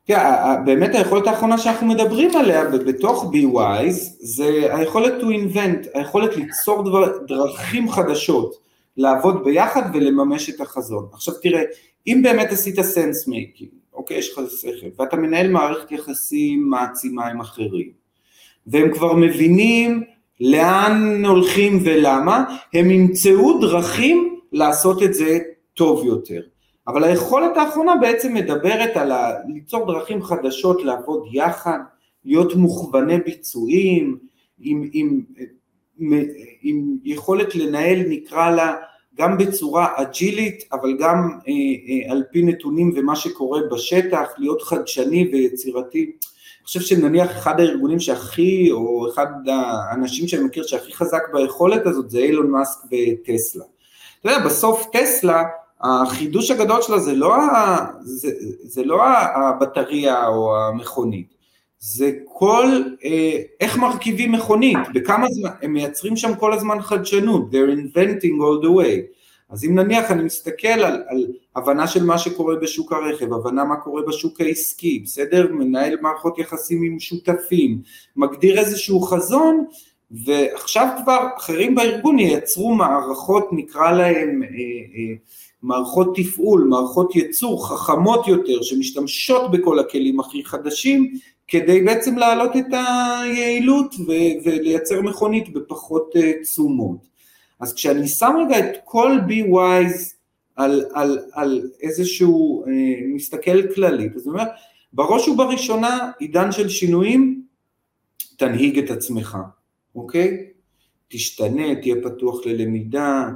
[0.05, 0.17] כן,
[0.65, 7.17] באמת היכולת האחרונה שאנחנו מדברים עליה בתוך BWise זה היכולת to invent, היכולת ליצור דבר,
[7.27, 8.55] דרכים חדשות,
[8.97, 11.07] לעבוד ביחד ולממש את החזון.
[11.13, 11.61] עכשיו תראה,
[12.07, 17.41] אם באמת עשית sense making, אוקיי, יש לך שכל, ואתה מנהל מערכת יחסים מעצימה עם
[17.41, 17.89] אחרים,
[18.67, 20.03] והם כבר מבינים
[20.39, 25.39] לאן הולכים ולמה, הם ימצאו דרכים לעשות את זה
[25.73, 26.41] טוב יותר.
[26.87, 29.31] אבל היכולת האחרונה בעצם מדברת על ה...
[29.47, 31.79] ליצור דרכים חדשות לעבוד יחד,
[32.25, 34.17] להיות מוכווני ביצועים,
[34.59, 35.21] עם, עם,
[35.99, 36.13] עם,
[36.61, 38.75] עם יכולת לנהל נקרא לה
[39.15, 45.29] גם בצורה אג'ילית, אבל גם אה, אה, על פי נתונים ומה שקורה בשטח, להיות חדשני
[45.33, 45.99] ויצירתי.
[46.03, 52.09] אני חושב שנניח אחד הארגונים שהכי, או אחד האנשים שאני מכיר שהכי חזק ביכולת הזאת
[52.09, 53.63] זה אילון מאסק וטסלה.
[54.21, 55.43] אתה יודע, בסוף טסלה,
[55.83, 58.29] החידוש הגדול שלה זה לא, ה, זה,
[58.63, 59.03] זה לא
[59.35, 61.33] הבטריה או המכונית,
[61.79, 62.65] זה כל,
[63.03, 68.65] אה, איך מרכיבים מכונית, בכמה זמן, הם מייצרים שם כל הזמן חדשנות, they're inventing all
[68.65, 69.13] the way.
[69.49, 73.75] אז אם נניח אני מסתכל על, על הבנה של מה שקורה בשוק הרכב, הבנה מה
[73.75, 75.47] קורה בשוק העסקי, בסדר?
[75.51, 77.81] מנהל מערכות יחסים עם שותפים,
[78.15, 79.65] מגדיר איזשהו חזון,
[80.11, 85.15] ועכשיו כבר אחרים בארגון ייצרו מערכות, נקרא להם אה, אה,
[85.63, 91.13] מערכות תפעול, מערכות ייצור חכמות יותר, שמשתמשות בכל הכלים הכי חדשים,
[91.47, 96.97] כדי בעצם להעלות את היעילות ו- ולייצר מכונית בפחות uh, תשומות.
[97.59, 100.13] אז כשאני שם רגע את כל בי ווייז
[100.55, 102.69] על, על, על איזשהו, uh,
[103.15, 104.45] מסתכל כללית, אז אני אומר,
[104.93, 107.43] בראש ובראשונה עידן של שינויים,
[108.37, 109.37] תנהיג את עצמך,
[109.95, 110.45] אוקיי?
[111.07, 113.29] תשתנה, תהיה פתוח ללמידה,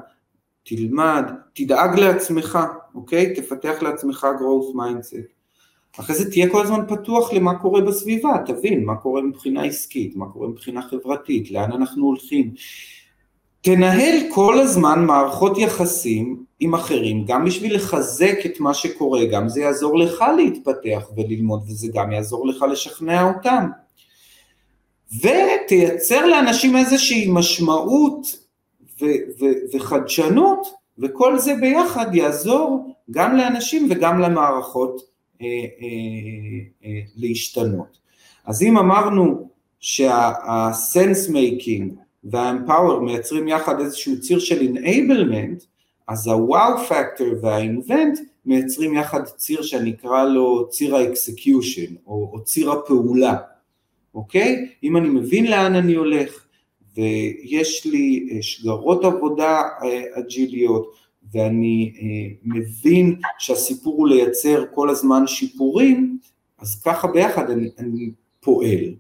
[0.68, 2.60] תלמד, תדאג לעצמך,
[2.96, 3.34] אוקיי?
[3.34, 5.38] תפתח לעצמך growth mindset.
[6.00, 10.26] אחרי זה תהיה כל הזמן פתוח למה קורה בסביבה, תבין מה קורה מבחינה עסקית, מה
[10.26, 12.54] קורה מבחינה חברתית, לאן אנחנו הולכים.
[13.62, 19.62] תנהל כל הזמן מערכות יחסים עם אחרים, גם בשביל לחזק את מה שקורה, גם זה
[19.62, 23.68] יעזור לך להתפתח וללמוד, וזה גם יעזור לך לשכנע אותם.
[25.22, 28.47] ותייצר לאנשים איזושהי משמעות
[29.02, 29.06] ו-
[29.40, 30.68] ו- וחדשנות,
[31.00, 35.02] וכל זה ביחד יעזור גם לאנשים וגם למערכות
[35.42, 35.58] אה, אה,
[36.86, 37.98] אה, להשתנות.
[38.46, 41.94] אז אם אמרנו שה sense making
[42.24, 45.64] וה empower מייצרים יחד איזשהו ציר של enablement,
[46.08, 51.96] אז ה wow factor וה invent מייצרים יחד ציר שאני אקרא לו ציר ה execution
[52.08, 53.36] או, או ציר הפעולה,
[54.16, 54.70] אוקיי?
[54.84, 56.47] אם אני מבין לאן אני הולך
[56.98, 59.62] ויש לי שגרות עבודה
[60.14, 60.94] אג'יליות
[61.34, 66.18] ואני אה, מבין שהסיפור הוא לייצר כל הזמן שיפורים,
[66.60, 68.94] אז ככה ביחד אני, אני פועל.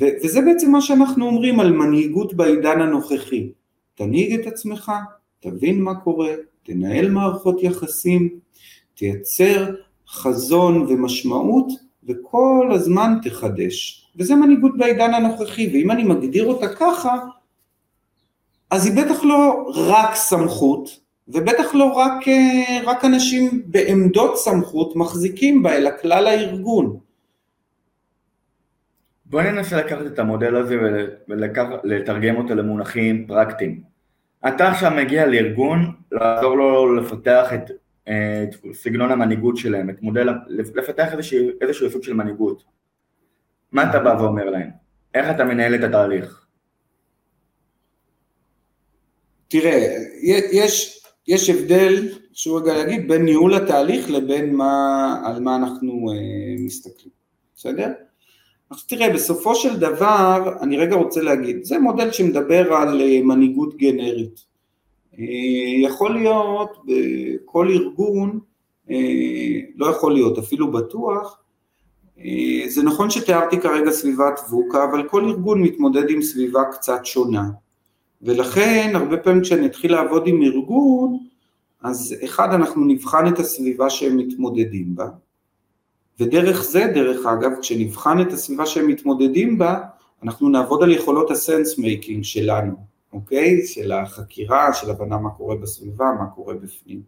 [0.00, 3.50] ו, וזה בעצם מה שאנחנו אומרים על מנהיגות בעידן הנוכחי.
[3.94, 4.92] תנהיג את עצמך,
[5.40, 6.30] תבין מה קורה,
[6.62, 8.38] תנהל מערכות יחסים,
[8.94, 9.70] תייצר
[10.08, 14.04] חזון ומשמעות, וכל הזמן תחדש.
[14.16, 17.18] וזה מנהיגות בעידן הנוכחי, ואם אני מגדיר אותה ככה,
[18.70, 25.62] אז היא בטח לא רק סמכות, ובטח לא רק, אה, רק אנשים בעמדות סמכות מחזיקים
[25.62, 26.98] בה, אלא כלל הארגון.
[29.26, 30.76] בואי ננסה לקחת את המודל הזה
[31.28, 33.82] ולתרגם אותו למונחים פרקטיים.
[34.48, 37.70] אתה עכשיו מגיע לארגון, לעזור לו לפתח את,
[38.08, 42.64] את סגנון המנהיגות שלהם, את מודל, לפתח איזשהו, איזשהו סוג של מנהיגות.
[43.72, 44.70] מה אתה בא ואומר להם?
[45.14, 46.46] איך אתה מנהל את התהליך?
[49.48, 49.96] תראה,
[50.52, 56.64] יש, יש הבדל, חשוב רגע להגיד, בין ניהול התהליך לבין מה, על מה אנחנו אה,
[56.64, 57.12] מסתכלים,
[57.56, 57.92] בסדר?
[58.70, 63.76] אז תראה, בסופו של דבר, אני רגע רוצה להגיד, זה מודל שמדבר על אה, מנהיגות
[63.76, 64.47] גנרית.
[65.18, 65.24] אה,
[65.82, 68.38] יכול להיות בכל ארגון,
[68.90, 71.38] אה, לא יכול להיות, אפילו בטוח,
[72.68, 77.48] זה נכון שתיארתי כרגע סביבת ווקה, אבל כל ארגון מתמודד עם סביבה קצת שונה.
[78.22, 81.18] ולכן, הרבה פעמים כשאני אתחיל לעבוד עם ארגון,
[81.82, 85.08] אז אחד, אנחנו נבחן את הסביבה שהם מתמודדים בה,
[86.20, 89.78] ודרך זה, דרך אגב, כשנבחן את הסביבה שהם מתמודדים בה,
[90.22, 92.76] אנחנו נעבוד על יכולות ה sense making שלנו,
[93.12, 93.66] אוקיי?
[93.66, 97.02] של החקירה, של הבנה מה קורה בסביבה, מה קורה בפנים.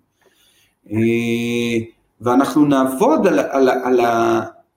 [0.90, 1.78] אה,
[2.20, 4.00] ואנחנו נעבוד על, על, על, על,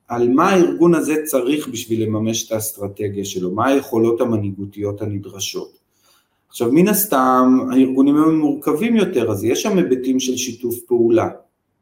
[0.07, 5.83] על מה הארגון הזה צריך בשביל לממש את האסטרטגיה שלו, מה היכולות המנהיגותיות הנדרשות.
[6.47, 11.29] עכשיו מן הסתם הארגונים הם מורכבים יותר, אז יש שם היבטים של שיתוף פעולה,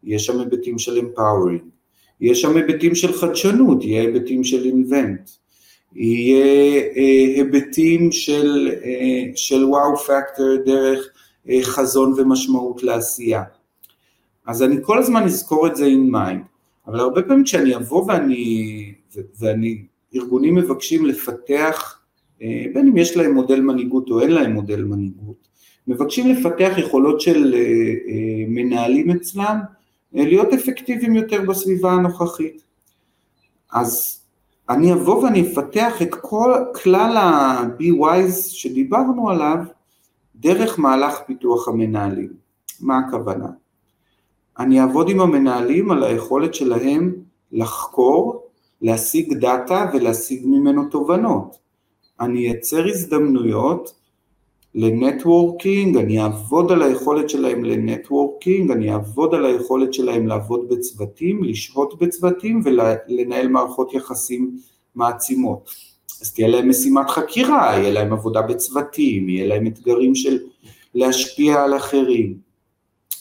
[0.04, 1.66] יש שם היבטים של empowering,
[2.22, 5.30] יש שם היבטים של חדשנות, יהיה היבטים של אינבנט,
[5.96, 11.10] יהיה אה, היבטים של, אה, של וואו פקטור דרך
[11.50, 13.44] אה, חזון ומשמעות לעשייה.
[14.48, 16.44] אז אני כל הזמן אזכור את זה in mind,
[16.88, 18.94] אבל הרבה פעמים כשאני אבוא ואני,
[19.40, 21.98] ואני, ארגונים מבקשים לפתח,
[22.74, 25.48] בין אם יש להם מודל מנהיגות או אין להם מודל מנהיגות,
[25.88, 27.56] מבקשים לפתח יכולות של
[28.48, 29.60] מנהלים אצלם,
[30.14, 32.64] להיות אפקטיביים יותר בסביבה הנוכחית.
[33.74, 34.21] אז
[34.70, 39.58] אני אבוא ואני אפתח את כל כלל ה-BWise שדיברנו עליו
[40.36, 42.34] דרך מהלך פיתוח המנהלים.
[42.80, 43.48] מה הכוונה?
[44.60, 47.16] אני אעבוד עם המנהלים על היכולת שלהם
[47.52, 48.48] לחקור,
[48.82, 51.58] להשיג דאטה ולהשיג ממנו תובנות.
[52.20, 54.01] אני אייצר הזדמנויות
[54.76, 60.70] ל networking, אני אעבוד על היכולת שלהם ל networking, אני אעבוד על היכולת שלהם לעבוד
[60.70, 64.58] בצוותים, לשהות בצוותים ולנהל מערכות יחסים
[64.96, 65.70] מעצימות.
[66.22, 70.38] אז תהיה להם משימת חקירה, יהיה להם עבודה בצוותים, יהיה להם אתגרים של
[70.96, 72.38] להשפיע על אחרים.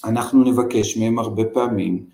[0.05, 2.05] אנחנו נבקש מהם הרבה פעמים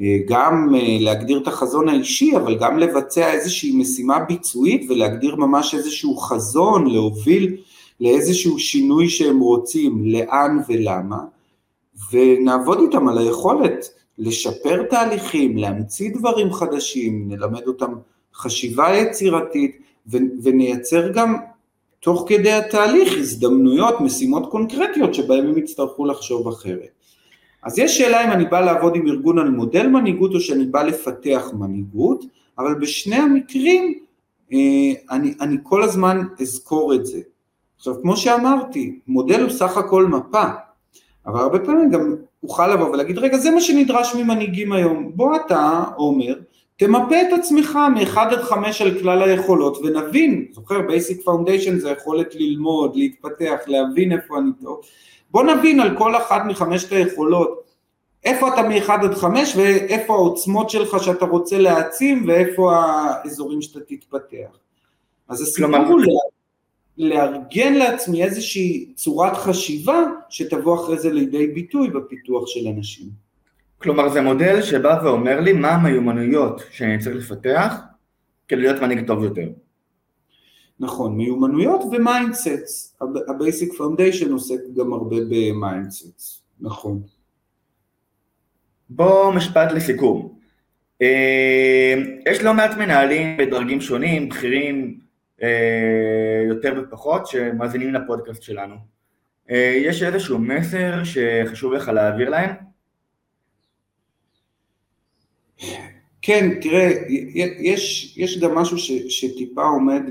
[0.00, 5.74] אה, גם אה, להגדיר את החזון האישי, אבל גם לבצע איזושהי משימה ביצועית ולהגדיר ממש
[5.74, 7.56] איזשהו חזון, להוביל
[8.00, 11.18] לאיזשהו שינוי שהם רוצים, לאן ולמה,
[12.12, 17.92] ונעבוד איתם על היכולת לשפר תהליכים, להמציא דברים חדשים, נלמד אותם
[18.34, 19.78] חשיבה יצירתית,
[20.42, 21.36] ונייצר גם
[22.00, 26.88] תוך כדי התהליך הזדמנויות, משימות קונקרטיות שבהם הם יצטרכו לחשוב אחרת.
[27.62, 30.82] אז יש שאלה אם אני בא לעבוד עם ארגון על מודל מנהיגות או שאני בא
[30.82, 32.24] לפתח מנהיגות,
[32.58, 33.98] אבל בשני המקרים
[34.52, 34.58] אה,
[35.10, 37.20] אני, אני כל הזמן אזכור את זה.
[37.80, 40.42] עכשיו, כמו שאמרתי, מודל הוא סך הכל מפה,
[41.26, 45.12] אבל הרבה פעמים גם אוכל לבוא ולהגיד, רגע, זה מה שנדרש ממנהיגים היום.
[45.14, 46.34] בוא אתה, עומר,
[46.76, 52.34] תמפה את עצמך מ-1 עד 5 על כלל היכולות ונבין, זוכר, Basic Foundation זה יכולת
[52.34, 54.80] ללמוד, להתפתח, להבין איפה אני טוב.
[55.30, 57.62] בוא נבין על כל אחת מחמשת היכולות,
[58.24, 64.58] איפה אתה מ-1 עד 5 ואיפה העוצמות שלך שאתה רוצה להעצים ואיפה האזורים שאתה תתפתח.
[65.28, 66.00] אז הסיפור הוא
[66.98, 73.06] לארגן לעצמי איזושהי צורת חשיבה שתבוא אחרי זה לידי ביטוי בפיתוח של אנשים.
[73.78, 77.74] כלומר זה מודל שבא ואומר לי מה המיומנויות שאני צריך לפתח
[78.48, 79.48] כדי להיות מנהיג טוב יותר.
[80.80, 87.02] נכון, מיומנויות ו mindsets, ה Basic Foundation עוסק גם הרבה ב mindsets, נכון.
[88.90, 90.38] בוא משפט לסיכום.
[91.02, 91.94] אה,
[92.30, 95.00] יש לא מעט מנהלים בדרגים שונים, בכירים,
[96.48, 98.74] יותר ופחות, שמאזינים לפודקאסט שלנו.
[99.50, 102.50] אה, יש איזשהו מסר שחשוב לך להעביר להם?
[106.22, 106.90] כן, תראה,
[107.60, 110.02] יש, יש גם משהו ש, שטיפה עומד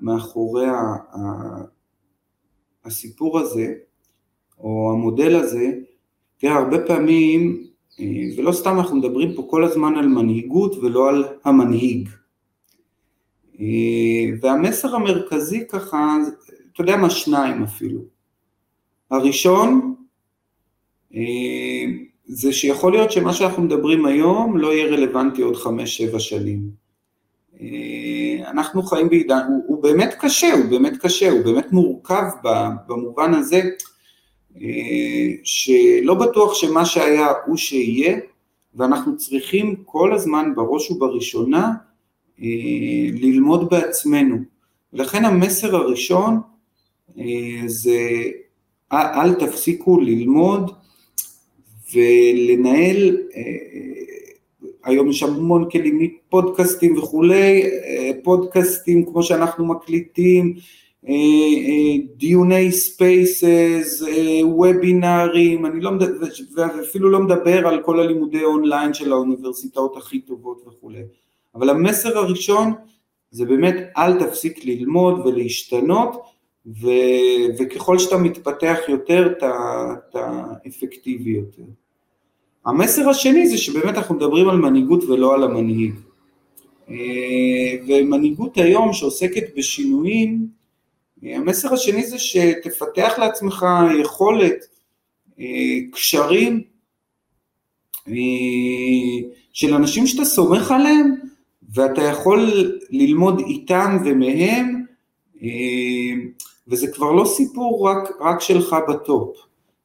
[0.00, 0.74] מאחורי ה,
[1.12, 1.18] ה,
[2.84, 3.74] הסיפור הזה,
[4.58, 5.72] או המודל הזה.
[6.38, 7.66] תראה, הרבה פעמים,
[8.00, 8.04] אה,
[8.36, 12.08] ולא סתם אנחנו מדברים פה כל הזמן על מנהיגות ולא על המנהיג.
[13.60, 16.16] אה, והמסר המרכזי ככה,
[16.72, 18.00] אתה יודע מה, שניים אפילו.
[19.10, 19.94] הראשון,
[21.14, 21.20] אה,
[22.26, 26.70] זה שיכול להיות שמה שאנחנו מדברים היום לא יהיה רלוונטי עוד חמש-שבע שנים.
[27.60, 32.24] אה, אנחנו חיים בעידן, הוא, הוא באמת קשה, הוא באמת קשה, הוא באמת מורכב
[32.86, 33.62] במובן הזה,
[35.44, 38.18] שלא בטוח שמה שהיה הוא שיהיה,
[38.74, 41.72] ואנחנו צריכים כל הזמן בראש ובראשונה
[43.20, 44.36] ללמוד בעצמנו.
[44.92, 46.40] ולכן המסר הראשון
[47.66, 48.22] זה
[48.92, 50.70] אל תפסיקו ללמוד
[51.94, 53.16] ולנהל,
[54.84, 57.62] היום יש המון כלים פודקאסטים וכולי,
[58.22, 60.54] פודקאסטים כמו שאנחנו מקליטים,
[62.16, 64.02] דיוני spaces,
[64.42, 66.26] וובינארים, אני לא מדבר,
[66.56, 71.02] ואפילו לא מדבר על כל הלימודי אונליין של האוניברסיטאות הכי טובות וכולי,
[71.54, 72.72] אבל המסר הראשון
[73.30, 76.22] זה באמת אל תפסיק ללמוד ולהשתנות,
[76.66, 76.88] ו,
[77.58, 81.62] וככל שאתה מתפתח יותר, אתה אפקטיבי יותר.
[82.66, 85.94] המסר השני זה שבאמת אנחנו מדברים על מנהיגות ולא על המנהיג.
[87.88, 90.48] ומנהיגות היום שעוסקת בשינויים,
[91.22, 93.66] המסר השני זה שתפתח לעצמך
[94.00, 94.66] יכולת,
[95.92, 96.62] קשרים
[99.52, 101.29] של אנשים שאתה סומך עליהם
[101.74, 102.50] ואתה יכול
[102.90, 104.84] ללמוד איתם ומהם
[106.68, 109.36] וזה כבר לא סיפור רק, רק שלך בטופ,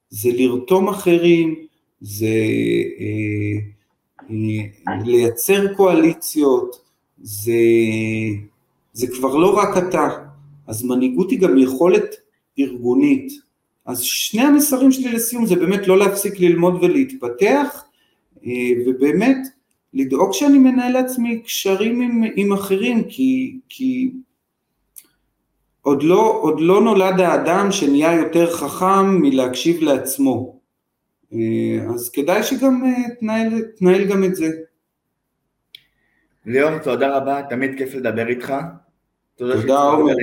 [0.09, 1.55] זה לרתום אחרים,
[2.01, 2.25] זה
[2.99, 3.59] אה,
[4.29, 6.81] אה, לייצר קואליציות,
[7.21, 7.53] זה,
[8.93, 10.07] זה כבר לא רק אתה,
[10.67, 12.15] אז מנהיגות היא גם יכולת
[12.59, 13.33] ארגונית.
[13.85, 17.83] אז שני המסרים שלי לסיום זה באמת לא להפסיק ללמוד ולהתפתח,
[18.45, 18.51] אה,
[18.85, 19.37] ובאמת
[19.95, 24.11] לדאוג שאני מנהל לעצמי קשרים עם, עם אחרים, כי, כי
[25.81, 30.59] עוד לא, עוד לא נולד האדם שנהיה יותר חכם מלהקשיב לעצמו.
[31.33, 34.47] אה, אז כדאי שגם אה, תנהל, תנהל גם את זה.
[36.45, 38.53] ליאור, תודה רבה, תמיד כיף לדבר איתך.
[39.35, 40.13] תודה, תודה עומר.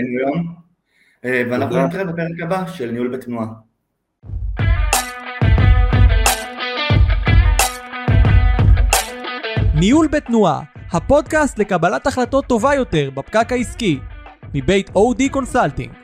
[1.25, 3.47] אה, ואנחנו נתראה בפרק הבא של ניהול בתנועה.
[9.83, 10.63] ניהול בתנועה,
[10.93, 13.99] הפודקאסט לקבלת החלטות טובה יותר בפקק העסקי,
[14.55, 16.02] מבית אודי קונסלטינג.